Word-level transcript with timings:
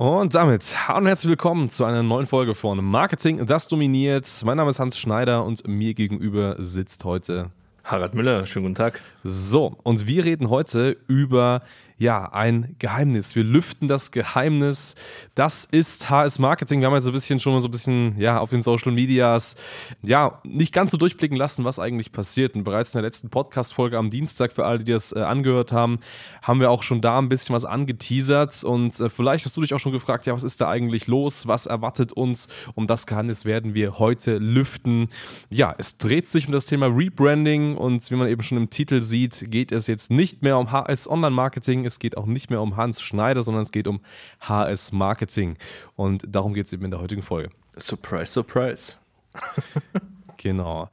Und 0.00 0.34
damit 0.34 0.88
hallo 0.88 1.00
und 1.00 1.06
herzlich 1.08 1.28
willkommen 1.28 1.68
zu 1.68 1.84
einer 1.84 2.02
neuen 2.02 2.26
Folge 2.26 2.54
von 2.54 2.82
Marketing, 2.82 3.44
das 3.44 3.68
dominiert. 3.68 4.26
Mein 4.46 4.56
Name 4.56 4.70
ist 4.70 4.78
Hans 4.78 4.96
Schneider 4.96 5.44
und 5.44 5.68
mir 5.68 5.92
gegenüber 5.92 6.56
sitzt 6.58 7.04
heute 7.04 7.50
Harald 7.84 8.14
Müller. 8.14 8.46
Schönen 8.46 8.64
guten 8.64 8.76
Tag. 8.76 9.02
So, 9.24 9.76
und 9.82 10.06
wir 10.06 10.24
reden 10.24 10.48
heute 10.48 10.96
über 11.06 11.60
ja, 12.00 12.32
ein 12.32 12.76
Geheimnis. 12.78 13.36
Wir 13.36 13.44
lüften 13.44 13.86
das 13.86 14.10
Geheimnis. 14.10 14.94
Das 15.34 15.66
ist 15.66 16.08
HS 16.08 16.38
Marketing. 16.38 16.80
Wir 16.80 16.86
haben 16.86 16.94
jetzt 16.94 17.04
so 17.04 17.10
ein 17.10 17.12
bisschen 17.12 17.38
schon 17.40 17.52
mal 17.52 17.60
so 17.60 17.68
ein 17.68 17.72
bisschen, 17.72 18.18
ja, 18.18 18.38
auf 18.38 18.48
den 18.48 18.62
Social 18.62 18.90
Medias, 18.90 19.54
ja, 20.00 20.40
nicht 20.42 20.72
ganz 20.72 20.92
so 20.92 20.96
durchblicken 20.96 21.36
lassen, 21.36 21.66
was 21.66 21.78
eigentlich 21.78 22.10
passiert. 22.10 22.54
Und 22.54 22.64
bereits 22.64 22.94
in 22.94 23.00
der 23.00 23.02
letzten 23.02 23.28
Podcast-Folge 23.28 23.98
am 23.98 24.08
Dienstag, 24.08 24.54
für 24.54 24.64
alle, 24.64 24.78
die 24.78 24.92
das 24.92 25.12
äh, 25.12 25.18
angehört 25.18 25.72
haben, 25.72 25.98
haben 26.40 26.58
wir 26.60 26.70
auch 26.70 26.82
schon 26.84 27.02
da 27.02 27.18
ein 27.18 27.28
bisschen 27.28 27.54
was 27.54 27.66
angeteasert. 27.66 28.64
Und 28.64 28.98
äh, 28.98 29.10
vielleicht 29.10 29.44
hast 29.44 29.58
du 29.58 29.60
dich 29.60 29.74
auch 29.74 29.78
schon 29.78 29.92
gefragt, 29.92 30.24
ja, 30.24 30.32
was 30.32 30.42
ist 30.42 30.62
da 30.62 30.70
eigentlich 30.70 31.06
los? 31.06 31.48
Was 31.48 31.66
erwartet 31.66 32.12
uns? 32.12 32.48
Um 32.74 32.86
das 32.86 33.06
Geheimnis 33.06 33.44
werden 33.44 33.74
wir 33.74 33.98
heute 33.98 34.38
lüften. 34.38 35.08
Ja, 35.50 35.74
es 35.76 35.98
dreht 35.98 36.28
sich 36.28 36.46
um 36.46 36.52
das 36.52 36.64
Thema 36.64 36.86
Rebranding 36.86 37.76
und 37.76 38.10
wie 38.10 38.14
man 38.16 38.26
eben 38.28 38.42
schon 38.42 38.56
im 38.56 38.70
Titel 38.70 39.02
sieht, 39.02 39.50
geht 39.50 39.70
es 39.70 39.86
jetzt 39.86 40.10
nicht 40.10 40.40
mehr 40.40 40.56
um 40.56 40.72
HS 40.72 41.06
Online 41.06 41.34
Marketing 41.36 41.89
es 41.90 41.98
geht 41.98 42.16
auch 42.16 42.26
nicht 42.26 42.50
mehr 42.50 42.62
um 42.62 42.76
Hans 42.76 43.00
Schneider, 43.00 43.42
sondern 43.42 43.62
es 43.62 43.72
geht 43.72 43.86
um 43.86 44.00
HS 44.40 44.92
Marketing. 44.92 45.56
Und 45.96 46.24
darum 46.26 46.54
geht 46.54 46.66
es 46.66 46.72
eben 46.72 46.84
in 46.84 46.90
der 46.90 47.00
heutigen 47.00 47.22
Folge. 47.22 47.50
Surprise, 47.76 48.32
surprise. 48.32 48.94
Genau. 50.42 50.88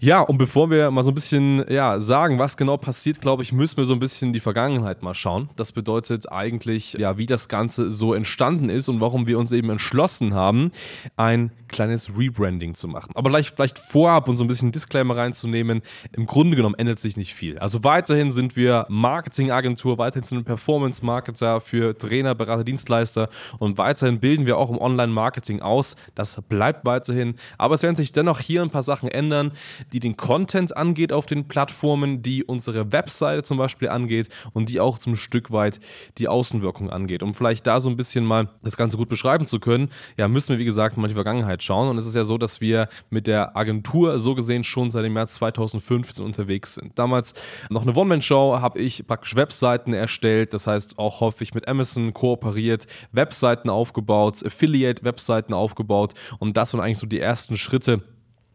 Ja, 0.00 0.22
und 0.22 0.38
bevor 0.38 0.70
wir 0.70 0.90
mal 0.90 1.04
so 1.04 1.12
ein 1.12 1.14
bisschen 1.14 1.64
ja, 1.68 2.00
sagen, 2.00 2.40
was 2.40 2.56
genau 2.56 2.76
passiert, 2.76 3.20
glaube 3.20 3.44
ich, 3.44 3.52
müssen 3.52 3.76
wir 3.76 3.84
so 3.84 3.92
ein 3.92 4.00
bisschen 4.00 4.32
die 4.32 4.40
Vergangenheit 4.40 5.04
mal 5.04 5.14
schauen. 5.14 5.50
Das 5.54 5.70
bedeutet 5.70 6.32
eigentlich, 6.32 6.94
ja, 6.94 7.16
wie 7.16 7.26
das 7.26 7.48
Ganze 7.48 7.92
so 7.92 8.12
entstanden 8.12 8.70
ist 8.70 8.88
und 8.88 9.00
warum 9.00 9.28
wir 9.28 9.38
uns 9.38 9.52
eben 9.52 9.70
entschlossen 9.70 10.34
haben, 10.34 10.72
ein 11.16 11.52
kleines 11.68 12.18
Rebranding 12.18 12.74
zu 12.74 12.88
machen. 12.88 13.12
Aber 13.14 13.30
vielleicht, 13.30 13.54
vielleicht 13.54 13.78
vorab 13.78 14.28
und 14.28 14.36
so 14.36 14.42
ein 14.42 14.48
bisschen 14.48 14.72
Disclaimer 14.72 15.16
reinzunehmen, 15.16 15.82
im 16.16 16.26
Grunde 16.26 16.56
genommen 16.56 16.74
ändert 16.76 16.98
sich 16.98 17.16
nicht 17.16 17.34
viel. 17.34 17.58
Also 17.58 17.84
weiterhin 17.84 18.32
sind 18.32 18.56
wir 18.56 18.86
Marketingagentur, 18.88 19.98
weiterhin 19.98 20.24
sind 20.24 20.38
wir 20.38 20.44
Performance-Marketer 20.44 21.60
für 21.60 21.96
Trainer, 21.96 22.34
Berater, 22.34 22.64
Dienstleister 22.64 23.28
und 23.58 23.78
weiterhin 23.78 24.18
bilden 24.18 24.46
wir 24.46 24.56
auch 24.56 24.70
im 24.70 24.78
Online-Marketing 24.78 25.62
aus. 25.62 25.94
Das 26.16 26.40
bleibt 26.48 26.84
weiterhin. 26.84 27.36
Aber 27.58 27.76
es 27.76 27.82
werden 27.82 27.96
sich 27.96 28.10
dennoch 28.10 28.40
hier 28.40 28.62
ein 28.62 28.70
paar 28.70 28.82
Sachen 28.88 29.08
ändern, 29.10 29.52
die 29.92 30.00
den 30.00 30.16
Content 30.16 30.76
angeht 30.76 31.12
auf 31.12 31.26
den 31.26 31.46
Plattformen, 31.46 32.22
die 32.22 32.42
unsere 32.42 32.90
Webseite 32.90 33.42
zum 33.42 33.58
Beispiel 33.58 33.90
angeht 33.90 34.28
und 34.54 34.70
die 34.70 34.80
auch 34.80 34.98
zum 34.98 35.14
Stück 35.14 35.52
weit 35.52 35.78
die 36.16 36.26
Außenwirkung 36.26 36.90
angeht. 36.90 37.22
Um 37.22 37.34
vielleicht 37.34 37.66
da 37.66 37.80
so 37.80 37.90
ein 37.90 37.96
bisschen 37.96 38.24
mal 38.24 38.48
das 38.62 38.76
Ganze 38.76 38.96
gut 38.96 39.08
beschreiben 39.08 39.46
zu 39.46 39.60
können, 39.60 39.90
ja, 40.16 40.26
müssen 40.26 40.48
wir 40.48 40.58
wie 40.58 40.64
gesagt 40.64 40.96
mal 40.96 41.08
die 41.08 41.14
Vergangenheit 41.14 41.62
schauen. 41.62 41.88
Und 41.88 41.98
es 41.98 42.06
ist 42.06 42.14
ja 42.14 42.24
so, 42.24 42.38
dass 42.38 42.60
wir 42.60 42.88
mit 43.10 43.26
der 43.26 43.56
Agentur 43.56 44.18
so 44.18 44.34
gesehen 44.34 44.64
schon 44.64 44.90
seit 44.90 45.04
dem 45.04 45.16
Jahr 45.16 45.26
2015 45.26 46.24
unterwegs 46.24 46.74
sind. 46.74 46.98
Damals 46.98 47.34
noch 47.68 47.82
eine 47.82 47.94
One-Man-Show, 47.94 48.60
habe 48.60 48.78
ich 48.78 49.06
praktisch 49.06 49.36
Webseiten 49.36 49.92
erstellt, 49.92 50.54
das 50.54 50.66
heißt 50.66 50.98
auch 50.98 51.20
häufig 51.20 51.54
mit 51.54 51.68
Amazon 51.68 52.14
kooperiert, 52.14 52.86
Webseiten 53.12 53.68
aufgebaut, 53.68 54.44
Affiliate-Webseiten 54.44 55.52
aufgebaut 55.52 56.14
und 56.38 56.56
das 56.56 56.72
waren 56.72 56.80
eigentlich 56.80 56.98
so 56.98 57.06
die 57.06 57.20
ersten 57.20 57.56
Schritte 57.56 58.02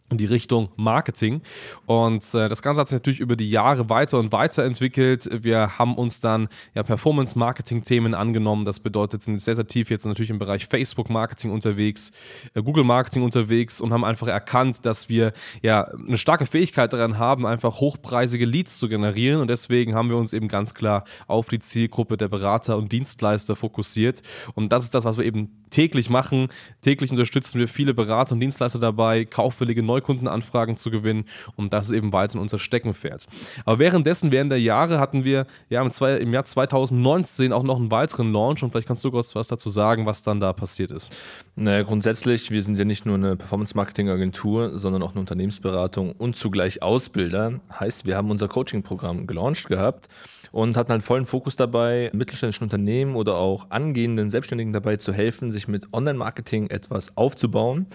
in 0.10 0.18
die 0.18 0.26
Richtung 0.26 0.70
Marketing. 0.76 1.42
Und 1.86 2.24
äh, 2.34 2.48
das 2.48 2.62
Ganze 2.62 2.82
hat 2.82 2.88
sich 2.88 2.96
natürlich 2.96 3.20
über 3.20 3.36
die 3.36 3.50
Jahre 3.50 3.90
weiter 3.90 4.20
und 4.20 4.32
weiter 4.32 4.64
entwickelt. 4.64 5.28
Wir 5.44 5.80
haben 5.80 5.96
uns 5.96 6.20
dann 6.20 6.50
ja 6.76 6.84
Performance-Marketing-Themen 6.84 8.14
angenommen. 8.14 8.66
Das 8.66 8.80
bedeutet, 8.80 9.24
sind 9.24 9.42
sehr, 9.42 9.56
sehr 9.56 9.68
tief 9.68 9.90
jetzt 9.90 10.06
natürlich 10.06 10.30
im 10.30 10.40
Bereich 10.40 10.68
Facebook-Marketing 10.68 11.52
unterwegs, 11.52 12.12
äh, 12.54 12.62
Google-Marketing 12.62 13.24
unterwegs 13.24 13.82
und 13.82 13.92
haben 13.92 14.04
einfach 14.04 14.28
erkannt, 14.28 14.86
dass 14.86 15.10
wir 15.10 15.34
ja 15.62 15.86
eine 15.86 16.18
starke 16.18 16.46
Fähigkeit 16.46 16.94
daran 16.94 17.18
haben, 17.18 17.46
einfach 17.46 17.80
hochpreisige 17.80 18.46
Leads 18.46 18.78
zu 18.78 18.88
generieren. 18.88 19.42
Und 19.42 19.48
deswegen 19.48 19.96
haben 19.96 20.10
wir 20.10 20.18
uns 20.18 20.34
eben 20.34 20.48
ganz 20.48 20.74
klar 20.74 21.06
auf 21.28 21.48
die 21.48 21.60
Zielgruppe 21.60 22.18
der 22.18 22.28
Berater 22.28 22.78
und 22.78 22.92
Dienstleister 22.92 23.56
fokussiert. 23.56 24.22
Und 24.54 24.72
das 24.72 24.84
ist 24.84 24.94
das, 24.94 25.06
was 25.06 25.18
wir 25.18 25.26
eben 25.26 25.50
täglich 25.72 26.10
machen. 26.10 26.50
Täglich 26.82 27.10
unterstützen 27.10 27.58
wir 27.58 27.68
viele 27.68 27.96
Berater 27.96 28.34
und 28.34 28.42
Dienstleister 28.42 28.78
dabei, 28.78 29.26
kaufwillige 29.26 29.82
Neukunden 29.82 29.93
Neukundenanfragen 29.94 30.76
zu 30.78 30.90
gewinnen 30.90 31.26
und 31.56 31.72
das 31.74 31.88
ist 31.88 31.94
eben 31.94 32.14
weiterhin 32.14 32.42
unser 32.42 32.60
Steckenpferd. 32.60 33.28
Aber 33.66 33.80
währenddessen, 33.80 34.32
während 34.32 34.52
der 34.52 34.60
Jahre, 34.60 35.00
hatten 35.00 35.24
wir 35.24 35.46
ja 35.70 35.82
im, 35.82 35.92
zwei, 35.92 36.16
im 36.18 36.34
Jahr 36.34 36.46
2019 36.46 37.54
auch 37.54 37.64
noch 37.64 37.78
einen 37.78 37.92
weiteren 37.92 38.32
Launch 38.32 38.64
und 38.64 38.72
vielleicht 38.72 38.88
kannst 38.88 39.04
du 39.04 39.12
kurz 39.12 39.36
was 39.36 39.48
dazu 39.48 39.70
sagen, 39.70 40.06
was 40.06 40.24
dann 40.24 40.40
da 40.40 40.54
passiert 40.54 40.92
ist. 40.92 41.16
Naja, 41.56 41.84
grundsätzlich, 41.84 42.50
wir 42.50 42.64
sind 42.64 42.80
ja 42.80 42.86
nicht 42.86 43.06
nur 43.06 43.16
eine 43.16 43.36
Performance-Marketing-Agentur, 43.36 44.78
sondern 44.78 45.04
auch 45.04 45.12
eine 45.12 45.20
Unternehmensberatung 45.20 46.14
und 46.14 46.36
zugleich 46.36 46.82
Ausbilder. 46.82 47.60
Heißt, 47.80 48.06
wir 48.06 48.18
haben 48.18 48.32
unser 48.32 48.48
Coaching-Programm 48.48 49.28
gelauncht 49.28 49.68
gehabt 49.68 50.10
und 50.52 50.78
hatten 50.78 50.92
halt 50.92 51.04
vollen 51.04 51.26
Fokus 51.26 51.56
dabei, 51.56 52.10
mittelständischen 52.14 52.64
Unternehmen 52.64 53.16
oder 53.16 53.36
auch 53.36 53.70
angehenden 53.70 54.30
Selbstständigen 54.30 54.72
dabei 54.72 54.98
zu 54.98 55.12
helfen, 55.12 55.52
sich 55.52 55.68
mit 55.68 55.92
Online-Marketing 55.94 56.70
etwas 56.70 57.18
aufzubauen 57.18 57.88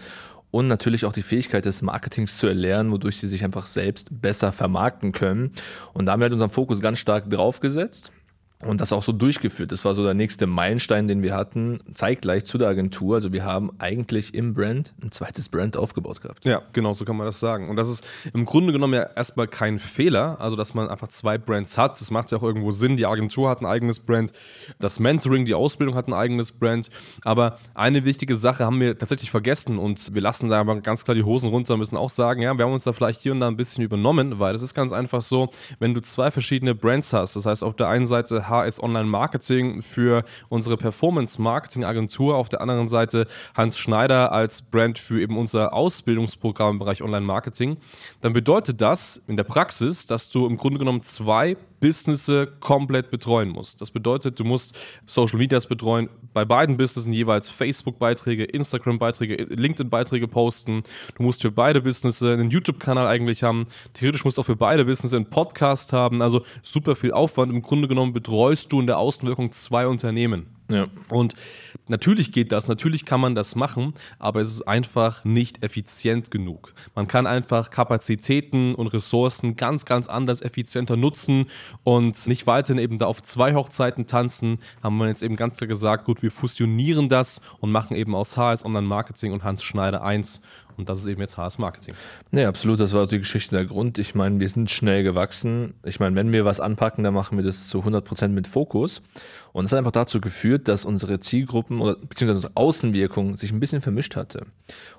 und 0.51 0.69
natürlich 0.69 1.05
auch 1.05 1.13
die 1.13 1.23
Fähigkeit 1.23 1.65
des 1.65 1.83
Marketings 1.83 2.39
zu 2.39 2.47
erlernen, 2.47 2.91
wodurch 2.91 3.19
sie 3.19 3.29
sich 3.29 3.45
einfach 3.45 3.67
selbst 3.67 4.09
besser 4.11 4.53
vermarkten 4.53 5.13
können. 5.13 5.53
Und 5.93 6.07
da 6.07 6.13
haben 6.13 6.21
wir 6.21 6.25
halt 6.25 6.33
unseren 6.33 6.51
Fokus 6.51 6.81
ganz 6.81 6.99
stark 6.99 7.29
drauf 7.29 7.61
gesetzt 7.61 8.13
und 8.65 8.81
das 8.81 8.93
auch 8.93 9.05
so 9.05 9.13
durchgeführt. 9.13 9.71
Das 9.71 9.85
war 9.85 9.95
so 9.95 10.03
der 10.03 10.15
nächste 10.15 10.47
Meilenstein, 10.49 11.07
den 11.07 11.23
wir 11.23 11.35
hatten, 11.35 11.79
zeitgleich 11.95 12.45
zu 12.45 12.59
der 12.59 12.69
Agentur. 12.69 13.17
Also 13.17 13.33
wir 13.33 13.45
haben 13.45 13.71
eigentlich 13.79 14.35
im 14.35 14.53
Brand 14.53 14.95
ein 15.01 15.13
zweites 15.13 15.49
Brand 15.49 15.77
aufgebaut 15.77 16.21
gehabt. 16.21 16.45
Ja, 16.45 16.63
genau, 16.73 16.93
so 16.93 17.05
kann 17.05 17.17
man 17.17 17.27
das 17.27 17.39
sagen. 17.39 17.69
Und 17.69 17.77
das 17.77 17.89
ist 17.89 18.05
im 18.35 18.45
Grunde 18.45 18.73
genommen 18.73 18.95
ja 18.95 19.03
erstmal 19.15 19.47
kein 19.47 19.79
Fehler, 19.79 20.41
also 20.41 20.57
dass 20.57 20.75
man 20.75 20.89
einfach 20.89 21.09
zwei 21.09 21.39
Brands 21.39 21.79
hat. 21.79 22.01
Das 22.01 22.11
macht 22.11 22.33
ja 22.33 22.39
auch 22.39 22.43
irgendwo 22.43 22.73
Sinn. 22.73 22.97
Die 22.97 23.07
Agentur 23.07 23.49
hat 23.49 23.61
ein 23.61 23.67
eigenes 23.67 24.01
Brand, 24.01 24.33
das 24.81 24.99
Mentoring, 24.99 25.45
die 25.45 25.55
Ausbildung 25.55 25.95
hat 25.95 26.09
ein 26.09 26.15
eigenes 26.15 26.51
Brand. 26.51 26.91
Aber 27.23 27.59
eine 27.75 28.05
wichtige 28.05 28.35
Sache 28.35 28.65
haben 28.65 28.81
wir 28.81 28.99
tatsächlich 28.99 29.31
vergessen 29.31 29.79
und 29.79 30.15
wir 30.15 30.21
lassen 30.21 30.49
da 30.49 30.59
aber 30.59 30.81
ganz 30.81 31.05
klar 31.05 31.15
die 31.15 31.23
Hosen 31.23 31.49
runter, 31.51 31.77
müssen 31.77 31.97
auch 31.97 32.11
sagen, 32.11 32.43
ja, 32.43 32.57
wir 32.59 32.65
haben 32.65 32.73
uns 32.73 32.85
da 32.85 32.93
vielleicht 32.93 33.21
hier 33.21 33.33
und 33.33 33.41
da 33.41 33.47
ein 33.47 33.57
bisschen 33.57 33.85
übernommen, 33.85 34.41
weil 34.41 34.53
das 34.53 34.63
ist 34.63 34.75
ganz 34.75 34.93
einfach 34.93 35.23
so, 35.23 35.51
wenn 35.79 35.95
du 35.95 36.01
zwei 36.01 36.33
verschiedene 36.33 36.75
Brands 36.75 37.13
hast, 37.13 37.37
das 37.37 37.47
heißt 37.47 37.63
auf 37.63 37.77
der 37.77 37.87
einen 37.87 38.07
Seite 38.07 38.48
HS 38.49 38.83
Online 38.83 39.07
Marketing 39.07 39.83
für 39.83 40.25
unsere 40.49 40.77
Performance 40.77 41.41
Marketing 41.41 41.85
Agentur. 41.85 42.37
Auf 42.37 42.49
der 42.49 42.61
anderen 42.61 42.89
Seite 42.89 43.27
Hans 43.55 43.79
Schneider 43.79 44.33
als 44.33 44.63
Brand 44.63 44.99
für 44.99 45.21
eben 45.21 45.37
unser 45.37 45.73
Ausbildungsprogramm 45.73 46.73
im 46.73 46.79
Bereich 46.79 47.03
Online 47.03 47.25
Marketing. 47.25 47.77
Dann 48.21 48.33
bedeutet 48.33 48.81
das 48.81 49.17
in 49.17 49.37
der 49.37 49.45
Praxis, 49.45 50.07
dass 50.07 50.31
du 50.31 50.47
im 50.47 50.57
Grunde 50.57 50.79
genommen 50.79 51.03
zwei 51.03 51.57
Businesses 51.81 52.49
komplett 52.61 53.11
betreuen 53.11 53.50
musst. 53.50 53.81
Das 53.81 53.91
bedeutet, 53.91 54.39
du 54.39 54.44
musst 54.44 54.78
Social 55.06 55.39
Medias 55.39 55.66
betreuen, 55.66 56.09
bei 56.34 56.44
beiden 56.44 56.76
Businessen 56.76 57.12
jeweils 57.12 57.49
Facebook-Beiträge, 57.49 58.44
Instagram-Beiträge, 58.44 59.35
LinkedIn-Beiträge 59.37 60.29
posten. 60.29 60.82
Du 61.17 61.23
musst 61.23 61.43
für 61.43 61.50
beide 61.50 61.81
Businesses 61.81 62.23
einen 62.23 62.50
YouTube-Kanal 62.50 63.06
eigentlich 63.06 63.43
haben. 63.43 63.67
Theoretisch 63.94 64.25
musst 64.25 64.37
du 64.37 64.43
auch 64.43 64.47
für 64.47 64.56
beide 64.56 64.85
Businesses 64.85 65.14
einen 65.14 65.31
Podcast 65.31 65.93
haben. 65.93 66.23
Also 66.23 66.44
super 66.62 66.97
viel 66.97 67.12
Aufwand. 67.12 67.53
Im 67.53 67.62
Grunde 67.62 67.88
genommen 67.88 68.12
betreust 68.12 68.73
du 68.73 68.81
in 68.81 68.87
der 68.87 68.99
Außenwirkung 68.99 69.53
zwei 69.53 69.87
Unternehmen. 69.87 70.57
Ja. 70.69 70.87
Und 71.09 71.35
natürlich 71.88 72.31
geht 72.31 72.53
das, 72.53 72.69
natürlich 72.69 73.06
kann 73.06 73.20
man 73.20 73.35
das 73.35 73.56
machen, 73.56 73.94
aber 74.19 74.41
es 74.41 74.50
ist 74.50 74.62
einfach 74.69 75.25
nicht 75.25 75.65
effizient 75.65 76.31
genug. 76.31 76.75
Man 76.94 77.09
kann 77.09 77.26
einfach 77.26 77.70
Kapazitäten 77.70 78.75
und 78.75 78.88
Ressourcen 78.88 79.56
ganz, 79.56 79.87
ganz 79.87 80.09
anders 80.09 80.43
effizienter 80.43 80.97
nutzen 80.97 81.47
und 81.85 82.26
nicht 82.26 82.47
weiterhin 82.47 82.82
eben 82.82 82.99
da 82.99 83.06
auf 83.06 83.23
zwei 83.23 83.55
Hochzeiten 83.55 84.06
tanzen, 84.06 84.59
haben 84.82 84.99
wir 84.99 85.09
jetzt 85.09 85.23
eben 85.23 85.37
ganz 85.37 85.56
klar 85.56 85.69
gesagt, 85.69 86.05
gut, 86.05 86.23
wir 86.23 86.31
fusionieren 86.31 87.09
das 87.09 87.41
und 87.61 87.73
machen 87.73 87.97
eben 87.97 88.15
aus 88.15 88.37
HS 88.37 88.65
Online 88.65 88.87
Marketing 88.87 89.32
und 89.32 89.44
Hans 89.44 89.62
Schneider 89.62 90.03
eins 90.03 90.43
und 90.79 90.88
das 90.88 91.00
ist 91.00 91.09
eben 91.09 91.20
jetzt 91.20 91.37
HS 91.37 91.59
Marketing. 91.59 91.94
Nee, 92.31 92.44
absolut, 92.44 92.79
das 92.79 92.93
war 92.93 93.09
die 93.09 93.19
Geschichte 93.19 93.56
der 93.56 93.65
Grund. 93.65 93.99
Ich 93.99 94.15
meine, 94.15 94.38
wir 94.38 94.49
sind 94.49 94.70
schnell 94.70 95.03
gewachsen. 95.03 95.75
Ich 95.82 95.99
meine, 95.99 96.15
wenn 96.15 96.32
wir 96.32 96.44
was 96.44 96.61
anpacken, 96.61 97.03
dann 97.03 97.15
machen 97.15 97.37
wir 97.37 97.44
das 97.44 97.69
zu 97.69 97.81
100 97.81 98.05
Prozent 98.05 98.32
mit 98.32 98.47
Fokus. 98.47 99.03
Und 99.58 99.64
es 99.64 99.72
hat 99.72 99.78
einfach 99.78 99.90
dazu 99.90 100.20
geführt, 100.20 100.69
dass 100.69 100.84
unsere 100.84 101.19
Zielgruppen 101.19 101.81
oder 101.81 101.96
beziehungsweise 101.96 102.37
unsere 102.37 102.52
Außenwirkung 102.55 103.34
sich 103.34 103.50
ein 103.50 103.58
bisschen 103.58 103.81
vermischt 103.81 104.14
hatte. 104.14 104.46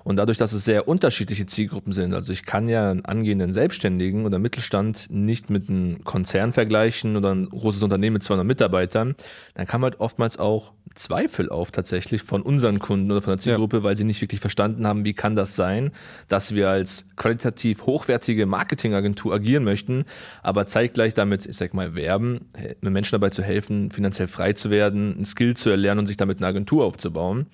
Und 0.04 0.16
dadurch, 0.16 0.36
dass 0.36 0.52
es 0.52 0.66
sehr 0.66 0.86
unterschiedliche 0.86 1.46
Zielgruppen 1.46 1.94
sind, 1.94 2.12
also 2.12 2.30
ich 2.30 2.44
kann 2.44 2.68
ja 2.68 2.90
einen 2.90 3.06
angehenden 3.06 3.54
Selbstständigen 3.54 4.26
oder 4.26 4.38
Mittelstand 4.38 5.06
nicht 5.08 5.48
mit 5.48 5.70
einem 5.70 6.04
Konzern 6.04 6.52
vergleichen 6.52 7.16
oder 7.16 7.34
ein 7.34 7.48
großes 7.48 7.82
Unternehmen 7.82 8.14
mit 8.14 8.22
200 8.22 8.46
Mitarbeitern, 8.46 9.14
dann 9.54 9.66
kam 9.66 9.82
halt 9.82 9.98
oftmals 9.98 10.38
auch 10.38 10.74
Zweifel 10.94 11.48
auf 11.48 11.70
tatsächlich 11.70 12.22
von 12.22 12.42
unseren 12.42 12.80
Kunden 12.80 13.10
oder 13.10 13.22
von 13.22 13.32
der 13.32 13.38
Zielgruppe, 13.38 13.78
ja. 13.78 13.82
weil 13.84 13.96
sie 13.96 14.04
nicht 14.04 14.20
wirklich 14.20 14.40
verstanden 14.40 14.86
haben, 14.86 15.04
wie 15.04 15.14
kann 15.14 15.36
das 15.36 15.54
sein, 15.54 15.92
dass 16.26 16.54
wir 16.54 16.68
als 16.68 17.06
qualitativ 17.16 17.86
hochwertige 17.86 18.44
Marketingagentur 18.44 19.32
agieren 19.32 19.62
möchten, 19.62 20.04
aber 20.42 20.66
zeitgleich 20.66 21.14
damit, 21.14 21.46
ich 21.46 21.56
sag 21.56 21.74
mal, 21.74 21.94
werben, 21.94 22.50
Menschen 22.80 23.12
dabei 23.12 23.30
zu 23.30 23.42
helfen, 23.42 23.90
finanziell 23.92 24.26
frei 24.26 24.49
frei 24.50 24.52
zu 24.54 24.70
werden, 24.70 25.20
ein 25.20 25.24
Skill 25.24 25.54
zu 25.54 25.70
erlernen 25.70 26.00
und 26.00 26.06
sich 26.06 26.16
damit 26.16 26.38
eine 26.38 26.46
Agentur 26.46 26.84
aufzubauen. 26.84 27.46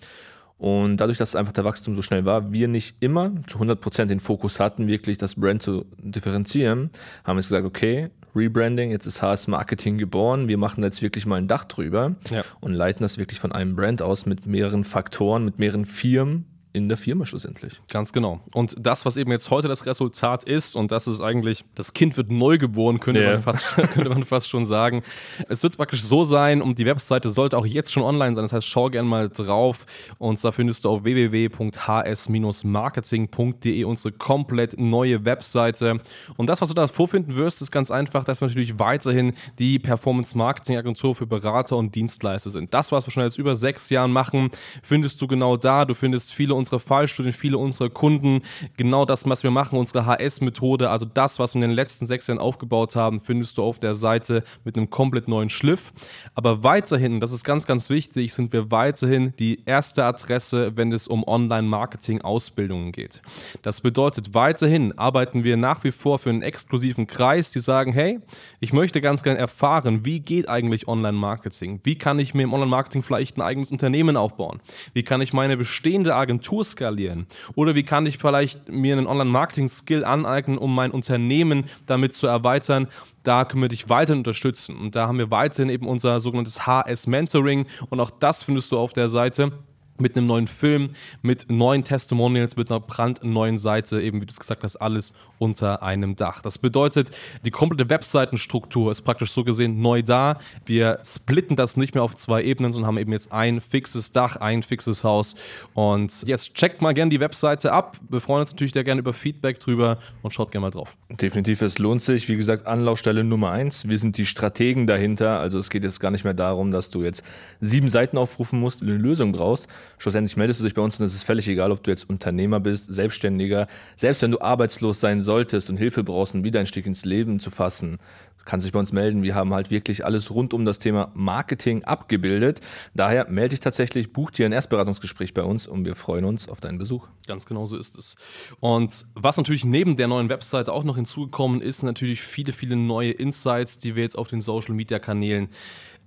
Und 0.59 0.97
dadurch, 0.97 1.19
dass 1.19 1.37
einfach 1.37 1.53
der 1.53 1.65
Wachstum 1.65 1.95
so 1.97 2.03
schnell 2.03 2.25
war, 2.25 2.51
wir 2.51 2.67
nicht 2.67 2.97
immer 3.01 3.33
zu 3.47 3.59
100% 3.59 4.07
den 4.07 4.21
Fokus 4.21 4.59
hatten, 4.59 4.87
wirklich 4.87 5.19
das 5.19 5.35
Brand 5.35 5.63
zu 5.63 5.85
differenzieren, 5.99 6.91
haben 7.25 7.37
wir 7.37 7.43
gesagt, 7.43 7.67
okay, 7.67 8.09
Rebranding, 8.35 8.91
jetzt 8.91 9.05
ist 9.05 9.21
HS 9.21 9.49
Marketing 9.49 9.99
geboren, 9.99 10.49
wir 10.49 10.57
machen 10.57 10.83
jetzt 10.83 11.03
wirklich 11.03 11.27
mal 11.27 11.37
ein 11.37 11.49
Dach 11.49 11.65
drüber 11.65 12.17
ja. 12.31 12.43
und 12.61 12.73
leiten 12.73 13.03
das 13.03 13.19
wirklich 13.19 13.39
von 13.39 13.53
einem 13.53 13.77
Brand 13.77 14.01
aus 14.01 14.25
mit 14.25 14.47
mehreren 14.47 14.85
Faktoren, 14.85 15.45
mit 15.45 15.59
mehreren 15.59 15.85
Firmen, 15.85 16.47
in 16.77 16.89
der 16.89 16.97
Firma 16.99 17.25
schlussendlich. 17.25 17.81
Ganz 17.89 18.13
genau. 18.13 18.43
Und 18.53 18.77
das, 18.79 19.07
was 19.07 19.17
eben 19.17 19.31
jetzt 19.31 19.49
heute 19.51 19.67
das 19.67 19.87
Resultat 19.87 20.45
ist, 20.45 20.77
und 20.77 20.93
das 20.93 21.09
ist 21.09 21.23
eigentlich, 21.23 21.65
das 21.75 21.95
Kind 21.95 22.19
wird 22.19 22.31
neu 22.31 22.59
geboren, 22.59 23.01
könnte, 23.01 23.23
yeah. 23.23 23.33
man, 23.33 23.43
fast, 23.43 23.77
könnte 23.93 24.11
man 24.11 24.25
fast 24.25 24.51
schon 24.51 24.67
sagen. 24.67 25.03
Es 25.49 25.63
wird 25.63 25.75
praktisch 25.77 26.03
so 26.03 26.25
sein, 26.25 26.61
und 26.61 26.79
die 26.79 26.85
Webseite 26.85 27.31
sollte 27.31 27.57
auch 27.57 27.65
jetzt 27.65 27.93
schon 27.93 28.03
online 28.03 28.35
sein. 28.35 28.45
Das 28.45 28.53
heißt, 28.53 28.67
schau 28.67 28.91
gerne 28.91 29.09
mal 29.09 29.31
drauf. 29.31 29.87
Und 30.19 30.39
zwar 30.39 30.53
findest 30.53 30.85
du 30.85 30.91
auf 30.91 31.05
www.hs-marketing.de 31.05 33.85
unsere 33.85 34.13
komplett 34.13 34.79
neue 34.79 35.25
Webseite. 35.25 36.03
Und 36.37 36.49
das, 36.49 36.61
was 36.61 36.69
du 36.69 36.75
da 36.75 36.89
vorfinden 36.89 37.37
wirst, 37.37 37.63
ist 37.63 37.71
ganz 37.71 37.91
einfach, 37.91 38.25
dass 38.25 38.43
wir 38.43 38.49
natürlich 38.49 38.79
weiterhin 38.79 39.33
die 39.59 39.79
Performance-Marketing-Agentur 39.79 41.15
für 41.15 41.27
Berater 41.27 41.79
und 41.79 41.95
Dienstleister 41.95 42.51
sind. 42.51 42.75
Das, 42.75 42.93
was 42.93 43.07
wir 43.07 43.13
schon 43.13 43.23
jetzt 43.23 43.39
über 43.39 43.55
sechs 43.55 43.89
Jahren 43.89 44.13
machen, 44.13 44.51
findest 44.83 45.23
du 45.23 45.27
genau 45.27 45.57
da. 45.57 45.87
Du 45.87 45.95
findest 45.95 46.35
viele 46.35 46.55
unserer 46.55 46.66
unsere 46.67 46.81
Fallstudien, 46.81 47.33
viele 47.33 47.59
unserer 47.59 47.91
Kunden, 47.91 48.43
genau 48.77 49.05
das, 49.05 49.29
was 49.29 49.45
wir 49.45 49.53
machen, 49.53 49.79
unsere 49.79 50.05
HS-Methode, 50.05 50.91
also 50.91 51.07
das, 51.07 51.39
was 51.39 51.55
wir 51.55 51.63
in 51.63 51.69
den 51.69 51.77
letzten 51.77 52.07
sechs 52.07 52.27
Jahren 52.27 52.41
aufgebaut 52.41 52.97
haben, 52.97 53.21
findest 53.21 53.57
du 53.59 53.63
auf 53.63 53.79
der 53.79 53.95
Seite 53.95 54.43
mit 54.65 54.77
einem 54.77 54.91
komplett 54.91 55.29
neuen 55.29 55.49
Schliff. 55.49 55.93
Aber 56.35 56.65
weiterhin, 56.65 57.21
das 57.21 57.33
ist 57.33 57.45
ganz, 57.45 57.67
ganz 57.67 57.89
wichtig, 57.89 58.35
sind 58.35 58.53
wir 58.53 58.73
weiterhin 58.73 59.33
die 59.39 59.63
erste 59.65 60.05
Adresse, 60.05 60.73
wenn 60.77 60.93
es 60.93 61.07
um 61.07 61.23
Online-Marketing-Ausbildungen 61.27 62.91
geht. 62.91 63.23
Das 63.63 63.81
bedeutet, 63.81 64.35
weiterhin 64.35 64.99
arbeiten 64.99 65.45
wir 65.45 65.57
nach 65.57 65.85
wie 65.85 65.93
vor 65.93 66.19
für 66.19 66.31
einen 66.31 66.43
exklusiven 66.43 67.07
Kreis, 67.07 67.53
die 67.53 67.61
sagen, 67.61 67.93
hey, 67.93 68.19
ich 68.59 68.73
möchte 68.73 69.01
ganz 69.01 69.23
gerne 69.23 69.39
erfahren, 69.39 70.05
wie 70.05 70.19
geht 70.19 70.49
eigentlich 70.49 70.89
Online-Marketing? 70.89 71.81
Wie 71.85 71.97
kann 71.97 72.19
ich 72.19 72.35
mir 72.35 72.43
im 72.43 72.53
Online-Marketing 72.53 73.05
vielleicht 73.05 73.37
ein 73.37 73.43
eigenes 73.43 73.71
Unternehmen 73.71 74.17
aufbauen? 74.17 74.61
Wie 74.95 75.05
kann 75.05 75.21
ich 75.21 75.33
meine 75.33 75.57
bestehende 75.57 76.17
Agentur 76.17 76.56
Agentur 76.57 76.65
skalieren? 76.65 77.27
Oder 77.55 77.75
wie 77.75 77.83
kann 77.83 78.07
ich 78.07 78.19
vielleicht 78.19 78.69
mir 78.69 78.97
einen 78.97 79.07
Online-Marketing-Skill 79.07 80.05
aneignen, 80.05 80.59
um 80.59 80.75
mein 80.75 80.91
Unternehmen 80.91 81.65
damit 81.87 82.15
zu 82.15 82.27
erweitern? 82.27 82.89
Da 83.23 83.45
können 83.45 83.63
wir 83.63 83.69
dich 83.69 83.89
weiterhin 83.89 84.21
unterstützen. 84.21 84.77
Und 84.77 84.97
da 84.97 85.09
haben 85.09 85.19
wir 85.19 85.31
weiterhin 85.31 85.71
eben 85.71 85.87
unser 85.87 86.21
sogenanntes 86.21 86.67
HS-Mentoring. 86.67 87.67
Und 87.91 88.01
auch 88.01 88.11
das 88.11 88.43
findest 88.43 88.73
du 88.73 88.79
auf 88.79 88.93
der 88.93 89.09
Seite 89.09 89.53
mit 90.01 90.17
einem 90.17 90.27
neuen 90.27 90.47
Film, 90.47 90.91
mit 91.23 91.51
neuen 91.51 91.85
Testimonials, 91.85 92.57
mit 92.57 92.71
einer 92.71 92.81
brandneuen 92.81 93.59
Seite, 93.59 94.01
eben 94.01 94.21
wie 94.21 94.27
du 94.27 94.33
es 94.33 94.39
gesagt 94.39 94.63
hast, 94.63 94.77
alles 94.77 95.15
unter 95.39 95.83
einem 95.83 96.17
Dach. 96.17 96.43
Das 96.43 96.59
bedeutet, 96.59 97.11
die 97.45 97.51
komplette 97.51 97.91
Webseitenstruktur 97.91 98.91
ist 98.91 99.03
praktisch 99.03 99.33
so 99.33 99.45
gesehen 99.45 99.81
neu 99.81 100.03
da. 100.03 100.39
Wir 100.65 100.99
splitten 101.05 101.57
das 101.57 101.77
nicht 101.77 101.95
mehr 101.95 102.03
auf 102.03 102.15
zwei 102.15 102.43
Ebenen, 102.43 102.73
sondern 102.73 102.89
haben 102.89 102.99
eben 102.99 103.13
jetzt 103.13 103.33
ein 103.33 103.61
fixes 103.61 104.13
Dach, 104.13 104.37
ein 104.37 104.63
fixes 104.63 105.05
Haus. 105.05 105.37
Und 105.75 106.23
jetzt 106.27 106.55
checkt 106.55 106.83
mal 106.83 106.95
gerne 106.95 107.11
die 107.11 107.21
Webseite 107.21 107.73
ab. 107.73 107.99
Wir 108.09 108.21
freuen 108.21 108.41
uns 108.41 108.53
natürlich 108.53 108.73
da 108.73 108.83
gerne 108.83 109.01
über 109.01 109.13
Feedback 109.13 109.61
drüber 109.61 109.99
und 110.23 110.33
schaut 110.33 110.51
gerne 110.51 110.67
mal 110.67 110.71
drauf. 110.71 110.97
Definitiv, 111.11 111.63
es 111.63 111.79
lohnt 111.79 112.03
sich. 112.03 112.29
Wie 112.29 112.37
gesagt, 112.37 112.67
Anlaufstelle 112.67 113.25
Nummer 113.25 113.51
eins. 113.51 113.89
Wir 113.89 113.99
sind 113.99 114.17
die 114.17 114.27
Strategen 114.27 114.87
dahinter. 114.87 115.41
Also 115.41 115.59
es 115.59 115.71
geht 115.71 115.85
jetzt 115.85 116.01
gar 116.01 116.11
nicht 116.11 116.25
mehr 116.25 116.35
darum, 116.35 116.71
dass 116.71 116.91
du 116.91 117.03
jetzt 117.03 117.23
sieben 117.61 117.89
Seiten 117.89 118.19
aufrufen 118.19 118.61
musst, 118.61 118.83
eine 118.83 118.97
Lösung 118.97 119.33
brauchst 119.33 119.69
Schlussendlich 119.99 120.37
meldest 120.37 120.61
du 120.61 120.65
dich 120.65 120.75
bei 120.75 120.83
uns 120.83 120.99
und 120.99 121.05
es 121.07 121.15
ist 121.15 121.25
völlig 121.25 121.49
egal, 121.49 121.73
ob 121.73 121.83
du 121.83 121.91
jetzt 121.91 122.09
Unternehmer 122.09 122.61
bist, 122.61 122.93
Selbstständiger. 122.93 123.67
Selbst 123.97 124.23
wenn 124.23 124.31
du 124.31 124.41
arbeitslos 124.41 125.01
sein 125.01 125.23
solltest 125.23 125.71
und 125.71 125.77
Hilfe 125.77 126.05
brauchst, 126.05 126.35
um 126.35 126.45
wieder 126.45 126.61
ein 126.61 126.67
Stück 126.67 126.87
ins 126.87 127.05
Leben 127.05 127.41
zu 127.41 127.51
fassen, 127.51 127.99
kannst 128.47 128.65
dich 128.65 128.73
bei 128.73 128.79
uns 128.79 128.93
melden. 128.93 129.23
Wir 129.23 129.35
haben 129.35 129.53
halt 129.53 129.71
wirklich 129.71 130.07
alles 130.07 130.31
rund 130.31 130.55
um 130.55 130.65
das 130.65 130.79
Thema 130.79 131.11
Marketing 131.15 131.85
abgebildet. 131.85 132.61
Daher 132.95 133.29
melde 133.29 133.51
dich 133.51 133.61
tatsächlich, 133.61 134.13
buch 134.13 134.31
dir 134.31 134.47
ein 134.47 134.53
Erstberatungsgespräch 134.53 135.35
bei 135.35 135.43
uns 135.43 135.67
und 135.67 135.85
wir 135.85 135.97
freuen 135.97 136.25
uns 136.25 136.49
auf 136.49 136.61
deinen 136.61 136.79
Besuch. 136.79 137.07
Ganz 137.27 137.45
genau 137.45 137.67
so 137.67 137.77
ist 137.77 137.99
es. 137.99 138.17
Und 138.61 139.05
was 139.15 139.37
natürlich 139.37 139.65
neben 139.65 139.97
der 139.97 140.09
neuen 140.09 140.31
Webseite 140.31 140.73
auch 140.73 140.85
noch 140.85 140.97
hinzugekommen 140.97 141.61
ist, 141.61 141.83
natürlich 141.83 142.23
viele, 142.23 142.53
viele 142.53 142.77
neue 142.77 143.11
Insights, 143.11 143.79
die 143.79 143.97
wir 143.97 144.03
jetzt 144.03 144.17
auf 144.17 144.29
den 144.29 144.41
Social 144.41 144.75
Media 144.75 144.99
Kanälen 144.99 145.49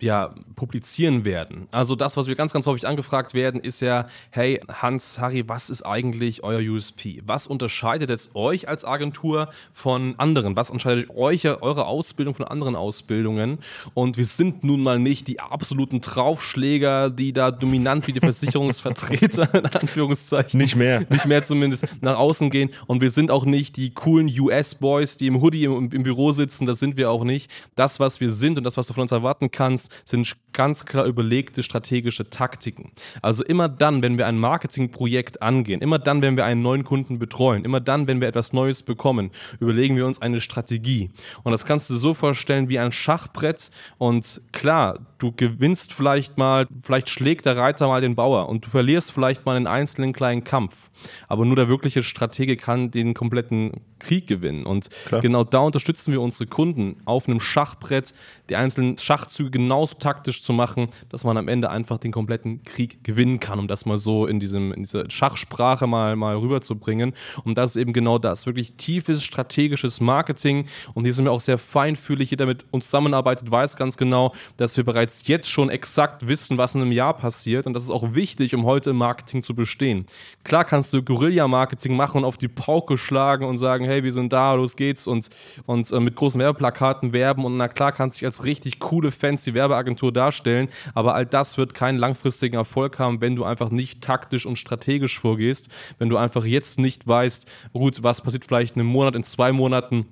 ja, 0.01 0.33
publizieren 0.55 1.25
werden. 1.25 1.67
Also 1.71 1.95
das, 1.95 2.15
was 2.15 2.27
wir 2.27 2.35
ganz, 2.35 2.53
ganz 2.53 2.65
häufig 2.65 2.87
angefragt 2.87 3.33
werden, 3.33 3.59
ist 3.59 3.81
ja, 3.81 4.07
hey 4.29 4.61
Hans, 4.69 5.19
Harry, 5.19 5.47
was 5.47 5.69
ist 5.69 5.85
eigentlich 5.85 6.43
euer 6.43 6.59
USP? 6.59 7.21
Was 7.25 7.47
unterscheidet 7.47 8.09
jetzt 8.09 8.35
euch 8.35 8.67
als 8.67 8.85
Agentur 8.85 9.49
von 9.73 10.15
anderen? 10.17 10.55
Was 10.55 10.69
unterscheidet 10.69 11.09
euch, 11.09 11.45
eure 11.45 11.85
Ausbildung 11.85 12.28
von 12.33 12.45
anderen 12.45 12.75
Ausbildungen? 12.75 13.59
Und 13.93 14.17
wir 14.17 14.25
sind 14.25 14.63
nun 14.63 14.81
mal 14.81 14.99
nicht 14.99 15.27
die 15.27 15.39
absoluten 15.39 16.01
Draufschläger, 16.01 17.09
die 17.09 17.33
da 17.33 17.51
dominant 17.51 18.07
wie 18.07 18.13
die 18.13 18.19
Versicherungsvertreter, 18.19 19.53
in 19.53 19.65
Anführungszeichen. 19.65 20.57
Nicht 20.59 20.75
mehr. 20.75 21.05
Nicht 21.09 21.25
mehr 21.25 21.43
zumindest 21.43 21.85
nach 22.01 22.17
außen 22.17 22.49
gehen. 22.49 22.69
Und 22.87 23.01
wir 23.01 23.09
sind 23.09 23.31
auch 23.31 23.45
nicht 23.45 23.77
die 23.77 23.93
coolen 23.93 24.29
US-Boys, 24.39 25.17
die 25.17 25.27
im 25.27 25.41
Hoodie 25.41 25.65
im, 25.65 25.91
im 25.91 26.03
Büro 26.03 26.31
sitzen. 26.31 26.65
Das 26.65 26.79
sind 26.79 26.97
wir 26.97 27.11
auch 27.11 27.23
nicht. 27.23 27.49
Das, 27.75 27.99
was 27.99 28.19
wir 28.19 28.31
sind 28.31 28.57
und 28.57 28.63
das, 28.63 28.77
was 28.77 28.87
du 28.87 28.93
von 28.93 29.03
uns 29.03 29.11
erwarten 29.11 29.51
kannst, 29.51 29.89
sind 30.05 30.35
ganz 30.53 30.85
klar 30.85 31.05
überlegte 31.05 31.63
strategische 31.63 32.29
Taktiken. 32.29 32.91
Also 33.21 33.43
immer 33.43 33.69
dann, 33.69 34.01
wenn 34.01 34.17
wir 34.17 34.27
ein 34.27 34.37
Marketingprojekt 34.37 35.41
angehen, 35.41 35.81
immer 35.81 35.99
dann, 35.99 36.21
wenn 36.21 36.35
wir 36.35 36.45
einen 36.45 36.61
neuen 36.61 36.83
Kunden 36.83 37.19
betreuen, 37.19 37.63
immer 37.63 37.79
dann, 37.79 38.07
wenn 38.07 38.21
wir 38.21 38.27
etwas 38.27 38.53
Neues 38.53 38.83
bekommen, 38.83 39.31
überlegen 39.59 39.95
wir 39.95 40.05
uns 40.05 40.21
eine 40.21 40.41
Strategie. 40.41 41.11
Und 41.43 41.51
das 41.51 41.65
kannst 41.65 41.89
du 41.89 41.97
so 41.97 42.08
vorstellen 42.13 42.69
wie 42.69 42.79
ein 42.79 42.91
Schachbrett. 42.91 43.71
Und 43.97 44.41
klar, 44.51 44.99
du 45.17 45.31
gewinnst 45.31 45.93
vielleicht 45.93 46.37
mal, 46.37 46.67
vielleicht 46.81 47.09
schlägt 47.09 47.45
der 47.45 47.57
Reiter 47.57 47.87
mal 47.87 48.01
den 48.01 48.15
Bauer 48.15 48.49
und 48.49 48.65
du 48.65 48.69
verlierst 48.69 49.11
vielleicht 49.11 49.45
mal 49.45 49.55
einen 49.55 49.67
einzelnen 49.67 50.13
kleinen 50.13 50.43
Kampf. 50.43 50.89
Aber 51.27 51.45
nur 51.45 51.55
der 51.55 51.67
wirkliche 51.67 52.03
Stratege 52.03 52.57
kann 52.57 52.91
den 52.91 53.13
kompletten 53.13 53.71
Krieg 53.99 54.27
gewinnen. 54.27 54.65
Und 54.65 54.89
Klar. 55.05 55.21
genau 55.21 55.43
da 55.43 55.59
unterstützen 55.59 56.11
wir 56.11 56.21
unsere 56.21 56.47
Kunden 56.47 56.97
auf 57.05 57.27
einem 57.27 57.39
Schachbrett, 57.39 58.13
die 58.49 58.55
einzelnen 58.55 58.97
Schachzüge 58.97 59.51
genauso 59.51 59.95
taktisch 59.95 60.41
zu 60.41 60.53
machen, 60.53 60.89
dass 61.09 61.23
man 61.23 61.37
am 61.37 61.47
Ende 61.47 61.69
einfach 61.69 61.97
den 61.97 62.11
kompletten 62.11 62.63
Krieg 62.63 63.03
gewinnen 63.03 63.39
kann, 63.39 63.59
um 63.59 63.67
das 63.67 63.85
mal 63.85 63.97
so 63.97 64.25
in, 64.25 64.39
diesem, 64.39 64.73
in 64.73 64.83
dieser 64.83 65.09
Schachsprache 65.09 65.87
mal, 65.87 66.15
mal 66.15 66.35
rüberzubringen. 66.37 67.13
Und 67.43 67.57
das 67.57 67.71
ist 67.71 67.75
eben 67.81 67.93
genau 67.93 68.17
das, 68.17 68.45
wirklich 68.45 68.73
tiefes 68.73 69.23
strategisches 69.23 70.01
Marketing. 70.01 70.65
Und 70.93 71.03
hier 71.03 71.13
sind 71.13 71.25
wir 71.25 71.31
auch 71.31 71.41
sehr 71.41 71.57
feinfühlig. 71.57 72.31
Jeder 72.31 72.45
mit 72.45 72.65
uns 72.71 72.85
zusammenarbeitet, 72.85 73.51
weiß 73.51 73.75
ganz 73.75 73.97
genau, 73.97 74.33
dass 74.57 74.77
wir 74.77 74.83
bereits 74.83 75.27
jetzt 75.27 75.49
schon 75.49 75.69
exakt 75.69 76.27
wissen, 76.27 76.57
was 76.57 76.75
in 76.75 76.81
einem 76.81 76.91
Jahr 76.91 77.15
passiert. 77.15 77.67
Und 77.67 77.73
das 77.73 77.83
ist 77.83 77.91
auch 77.91 78.15
wichtig, 78.15 78.55
um 78.55 78.65
heute 78.65 78.91
im 78.91 78.97
Marketing 78.97 79.43
zu 79.43 79.55
bestehen. 79.55 80.05
Klar 80.43 80.65
kannst 80.65 80.93
du 80.93 81.03
Guerilla-Marketing 81.03 81.95
machen 81.95 82.19
und 82.19 82.25
auf 82.25 82.37
die 82.37 82.47
Pauke 82.47 82.97
schlagen 82.97 83.45
und 83.45 83.57
sagen, 83.57 83.85
hey, 83.89 84.03
wir 84.03 84.13
sind 84.13 84.31
da, 84.31 84.53
los 84.53 84.75
geht's 84.75 85.07
und, 85.07 85.29
und 85.65 85.91
äh, 85.91 85.99
mit 85.99 86.15
großen 86.15 86.39
Werbeplakaten 86.39 87.11
werben 87.11 87.43
und 87.43 87.57
na 87.57 87.67
klar 87.67 87.91
kannst 87.91 88.15
du 88.15 88.19
dich 88.19 88.25
als 88.25 88.45
richtig 88.45 88.79
coole, 88.79 89.11
fancy 89.11 89.53
Werbeagentur 89.53 90.13
darstellen, 90.13 90.69
aber 90.93 91.15
all 91.15 91.25
das 91.25 91.57
wird 91.57 91.73
keinen 91.73 91.97
langfristigen 91.97 92.55
Erfolg 92.55 92.99
haben, 92.99 93.19
wenn 93.21 93.35
du 93.35 93.43
einfach 93.43 93.71
nicht 93.71 94.01
taktisch 94.01 94.45
und 94.45 94.57
strategisch 94.57 95.19
vorgehst, 95.19 95.69
wenn 95.97 96.09
du 96.09 96.17
einfach 96.17 96.45
jetzt 96.45 96.79
nicht 96.79 97.07
weißt, 97.07 97.49
gut, 97.73 98.03
was 98.03 98.21
passiert 98.21 98.45
vielleicht 98.45 98.75
in 98.75 98.81
einem 98.81 98.91
Monat, 98.91 99.15
in 99.15 99.23
zwei 99.23 99.51
Monaten, 99.51 100.05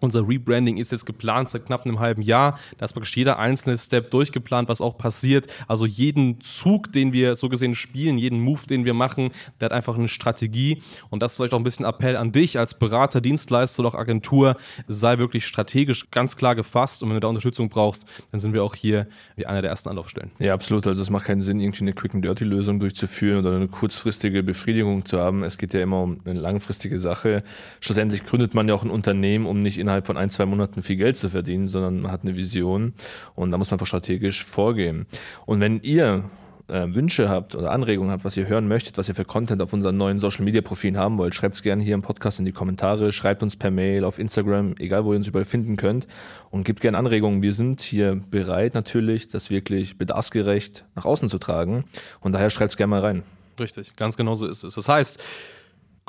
Unser 0.00 0.26
Rebranding 0.26 0.78
ist 0.78 0.92
jetzt 0.92 1.06
geplant 1.06 1.50
seit 1.50 1.66
knapp 1.66 1.84
einem 1.84 2.00
halben 2.00 2.22
Jahr. 2.22 2.58
Da 2.78 2.86
ist 2.86 2.94
praktisch 2.94 3.16
jeder 3.16 3.38
einzelne 3.38 3.76
Step 3.76 4.10
durchgeplant, 4.10 4.68
was 4.68 4.80
auch 4.80 4.96
passiert. 4.96 5.46
Also 5.68 5.84
jeden 5.86 6.40
Zug, 6.40 6.92
den 6.92 7.12
wir 7.12 7.36
so 7.36 7.48
gesehen 7.48 7.74
spielen, 7.74 8.18
jeden 8.18 8.40
Move, 8.40 8.66
den 8.68 8.84
wir 8.84 8.94
machen, 8.94 9.30
der 9.60 9.66
hat 9.66 9.72
einfach 9.72 9.96
eine 9.96 10.08
Strategie. 10.08 10.82
Und 11.10 11.22
das 11.22 11.36
vielleicht 11.36 11.52
auch 11.52 11.58
ein 11.58 11.64
bisschen 11.64 11.84
Appell 11.84 12.16
an 12.16 12.32
dich 12.32 12.58
als 12.58 12.78
Berater, 12.78 13.20
Dienstleister 13.20 13.80
oder 13.80 13.90
auch 13.90 13.94
Agentur. 13.94 14.56
Sei 14.88 15.18
wirklich 15.18 15.46
strategisch 15.46 16.10
ganz 16.10 16.36
klar 16.36 16.54
gefasst. 16.54 17.02
Und 17.02 17.10
wenn 17.10 17.16
du 17.16 17.20
da 17.20 17.28
Unterstützung 17.28 17.68
brauchst, 17.68 18.06
dann 18.32 18.40
sind 18.40 18.54
wir 18.54 18.64
auch 18.64 18.74
hier 18.74 19.06
wie 19.36 19.46
einer 19.46 19.60
der 19.60 19.70
ersten 19.70 19.90
Anlaufstellen. 19.90 20.30
Ja, 20.38 20.54
absolut. 20.54 20.86
Also 20.86 21.02
es 21.02 21.10
macht 21.10 21.26
keinen 21.26 21.42
Sinn, 21.42 21.60
irgendwie 21.60 21.82
eine 21.82 21.92
Quick 21.92 22.14
and 22.14 22.24
Dirty 22.24 22.44
Lösung 22.44 22.80
durchzuführen 22.80 23.38
oder 23.44 23.54
eine 23.54 23.68
kurzfristige 23.68 24.42
Befriedigung 24.42 25.04
zu 25.04 25.18
haben. 25.18 25.44
Es 25.44 25.58
geht 25.58 25.74
ja 25.74 25.82
immer 25.82 26.02
um 26.02 26.20
eine 26.24 26.40
langfristige 26.40 26.98
Sache. 26.98 27.42
Schlussendlich 27.80 28.24
gründet 28.24 28.54
man 28.54 28.66
ja 28.66 28.74
auch 28.74 28.82
ein 28.82 28.90
Unternehmen, 28.90 29.44
um 29.44 29.62
nicht 29.62 29.78
in 29.78 29.89
innerhalb 29.90 30.06
von 30.06 30.16
ein, 30.16 30.30
zwei 30.30 30.46
Monaten 30.46 30.82
viel 30.82 30.96
Geld 30.96 31.16
zu 31.16 31.28
verdienen, 31.28 31.66
sondern 31.66 32.02
man 32.02 32.12
hat 32.12 32.22
eine 32.22 32.36
Vision 32.36 32.94
und 33.34 33.50
da 33.50 33.58
muss 33.58 33.70
man 33.70 33.74
einfach 33.74 33.86
strategisch 33.86 34.44
vorgehen. 34.44 35.06
Und 35.46 35.58
wenn 35.58 35.80
ihr 35.80 36.30
äh, 36.68 36.86
Wünsche 36.94 37.28
habt 37.28 37.56
oder 37.56 37.72
Anregungen 37.72 38.12
habt, 38.12 38.24
was 38.24 38.36
ihr 38.36 38.46
hören 38.46 38.68
möchtet, 38.68 38.98
was 38.98 39.08
ihr 39.08 39.16
für 39.16 39.24
Content 39.24 39.60
auf 39.60 39.72
unseren 39.72 39.96
neuen 39.96 40.20
Social 40.20 40.44
Media 40.44 40.60
Profilen 40.60 40.96
haben 40.96 41.18
wollt, 41.18 41.34
schreibt 41.34 41.56
es 41.56 41.62
gerne 41.62 41.82
hier 41.82 41.94
im 41.94 42.02
Podcast 42.02 42.38
in 42.38 42.44
die 42.44 42.52
Kommentare, 42.52 43.10
schreibt 43.10 43.42
uns 43.42 43.56
per 43.56 43.72
Mail, 43.72 44.04
auf 44.04 44.20
Instagram, 44.20 44.76
egal 44.78 45.04
wo 45.04 45.12
ihr 45.12 45.16
uns 45.16 45.26
überall 45.26 45.44
finden 45.44 45.76
könnt 45.76 46.06
und 46.50 46.62
gebt 46.62 46.80
gerne 46.80 46.96
Anregungen. 46.96 47.42
Wir 47.42 47.52
sind 47.52 47.80
hier 47.80 48.22
bereit 48.30 48.74
natürlich, 48.74 49.26
das 49.26 49.50
wirklich 49.50 49.98
bedarfsgerecht 49.98 50.84
nach 50.94 51.04
außen 51.04 51.28
zu 51.28 51.38
tragen 51.38 51.82
und 52.20 52.30
daher 52.32 52.50
schreibt 52.50 52.70
es 52.70 52.76
gerne 52.76 52.90
mal 52.90 53.00
rein. 53.00 53.24
Richtig, 53.58 53.96
ganz 53.96 54.16
genau 54.16 54.36
so 54.36 54.46
ist 54.46 54.62
es. 54.62 54.74
Das 54.74 54.88
heißt, 54.88 55.20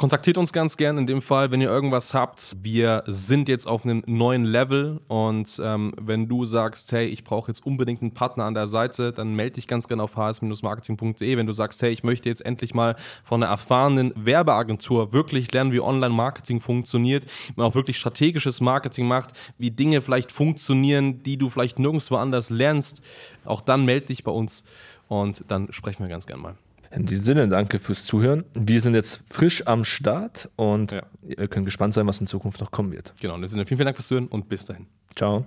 Kontaktiert 0.01 0.39
uns 0.39 0.51
ganz 0.51 0.77
gern 0.77 0.97
in 0.97 1.05
dem 1.05 1.21
Fall, 1.21 1.51
wenn 1.51 1.61
ihr 1.61 1.69
irgendwas 1.69 2.15
habt. 2.15 2.57
Wir 2.59 3.03
sind 3.05 3.47
jetzt 3.47 3.67
auf 3.67 3.85
einem 3.85 4.01
neuen 4.07 4.45
Level 4.45 4.99
und 5.07 5.61
ähm, 5.63 5.93
wenn 6.01 6.27
du 6.27 6.43
sagst, 6.43 6.91
hey, 6.91 7.05
ich 7.05 7.23
brauche 7.23 7.51
jetzt 7.51 7.63
unbedingt 7.63 8.01
einen 8.01 8.11
Partner 8.11 8.45
an 8.45 8.55
der 8.55 8.65
Seite, 8.65 9.13
dann 9.13 9.35
melde 9.35 9.57
dich 9.57 9.67
ganz 9.67 9.87
gerne 9.87 10.01
auf 10.01 10.15
hs-marketing.de. 10.15 11.37
Wenn 11.37 11.45
du 11.45 11.51
sagst, 11.51 11.83
hey, 11.83 11.91
ich 11.91 12.03
möchte 12.03 12.29
jetzt 12.29 12.43
endlich 12.43 12.73
mal 12.73 12.95
von 13.23 13.43
einer 13.43 13.51
erfahrenen 13.51 14.11
Werbeagentur 14.15 15.13
wirklich 15.13 15.51
lernen, 15.51 15.71
wie 15.71 15.81
Online-Marketing 15.81 16.61
funktioniert, 16.61 17.23
wie 17.49 17.53
man 17.57 17.67
auch 17.67 17.75
wirklich 17.75 17.99
strategisches 17.99 18.59
Marketing 18.59 19.07
macht, 19.07 19.29
wie 19.59 19.69
Dinge 19.69 20.01
vielleicht 20.01 20.31
funktionieren, 20.31 21.21
die 21.21 21.37
du 21.37 21.47
vielleicht 21.47 21.77
nirgendwo 21.77 22.15
anders 22.15 22.49
lernst, 22.49 23.03
auch 23.45 23.61
dann 23.61 23.85
melde 23.85 24.07
dich 24.07 24.23
bei 24.23 24.31
uns 24.31 24.63
und 25.09 25.45
dann 25.47 25.71
sprechen 25.71 26.01
wir 26.03 26.09
ganz 26.09 26.25
gern 26.25 26.39
mal. 26.39 26.55
In 26.93 27.05
diesem 27.05 27.23
Sinne, 27.23 27.47
danke 27.47 27.79
fürs 27.79 28.03
Zuhören. 28.03 28.43
Wir 28.53 28.81
sind 28.81 28.95
jetzt 28.95 29.23
frisch 29.29 29.65
am 29.65 29.85
Start 29.85 30.49
und 30.57 30.91
ja. 30.91 31.03
ihr 31.25 31.47
könnt 31.47 31.65
gespannt 31.65 31.93
sein, 31.93 32.05
was 32.05 32.19
in 32.19 32.27
Zukunft 32.27 32.59
noch 32.59 32.71
kommen 32.71 32.91
wird. 32.91 33.13
Genau, 33.21 33.35
in 33.35 33.41
diesem 33.41 33.53
Sinne, 33.53 33.65
vielen, 33.65 33.77
vielen 33.77 33.85
Dank 33.85 33.95
fürs 33.95 34.07
Zuhören 34.07 34.27
und 34.27 34.49
bis 34.49 34.65
dahin. 34.65 34.87
Ciao. 35.15 35.45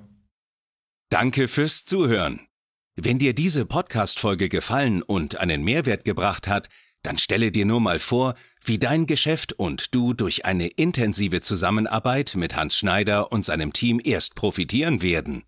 Danke 1.11 1.49
fürs 1.49 1.85
Zuhören. 1.85 2.41
Wenn 2.97 3.19
dir 3.19 3.35
diese 3.35 3.67
Podcast-Folge 3.67 4.49
gefallen 4.49 5.03
und 5.03 5.37
einen 5.39 5.63
Mehrwert 5.63 6.05
gebracht 6.05 6.49
hat, 6.49 6.69
dann 7.03 7.19
stelle 7.19 7.53
dir 7.53 7.67
nur 7.67 7.81
mal 7.81 7.99
vor, 7.99 8.35
wie 8.65 8.79
dein 8.79 9.07
Geschäft 9.07 9.53
und 9.53 9.95
du 9.95 10.15
durch 10.15 10.47
eine 10.47 10.69
intensive 10.69 11.43
Zusammenarbeit 11.43 12.35
mit 12.37 12.57
Hans 12.57 12.79
Schneider 12.79 13.31
und 13.33 13.45
seinem 13.45 13.75
Team 13.75 14.01
erst 14.03 14.35
profitieren 14.35 15.03
werden. 15.03 15.45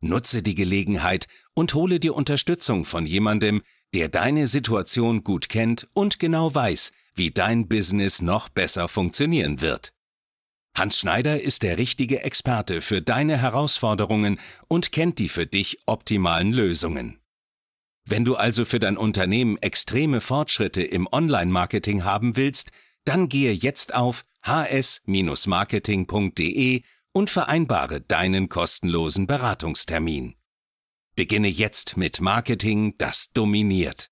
Nutze 0.00 0.42
die 0.42 0.56
Gelegenheit 0.56 1.28
und 1.54 1.74
hole 1.74 2.00
dir 2.00 2.16
Unterstützung 2.16 2.84
von 2.84 3.06
jemandem, 3.06 3.62
der 3.94 4.08
deine 4.08 4.46
Situation 4.46 5.24
gut 5.24 5.48
kennt 5.48 5.88
und 5.92 6.18
genau 6.18 6.54
weiß, 6.54 6.92
wie 7.14 7.30
dein 7.30 7.68
Business 7.68 8.22
noch 8.22 8.48
besser 8.48 8.88
funktionieren 8.88 9.60
wird. 9.60 9.92
Hans 10.74 10.98
Schneider 10.98 11.42
ist 11.42 11.62
der 11.62 11.76
richtige 11.76 12.22
Experte 12.22 12.80
für 12.80 13.02
deine 13.02 13.36
Herausforderungen 13.36 14.40
und 14.68 14.90
kennt 14.90 15.18
die 15.18 15.28
für 15.28 15.46
dich 15.46 15.80
optimalen 15.86 16.52
Lösungen. 16.52 17.18
Wenn 18.04 18.24
du 18.24 18.36
also 18.36 18.64
für 18.64 18.80
dein 18.80 18.96
Unternehmen 18.96 19.58
extreme 19.58 20.22
Fortschritte 20.22 20.82
im 20.82 21.06
Online-Marketing 21.10 22.04
haben 22.04 22.36
willst, 22.36 22.70
dann 23.04 23.28
gehe 23.28 23.52
jetzt 23.52 23.94
auf 23.94 24.24
hs-marketing.de 24.44 26.82
und 27.12 27.30
vereinbare 27.30 28.00
deinen 28.00 28.48
kostenlosen 28.48 29.26
Beratungstermin. 29.26 30.36
Beginne 31.14 31.48
jetzt 31.48 31.98
mit 31.98 32.22
Marketing, 32.22 32.94
das 32.96 33.32
dominiert. 33.34 34.00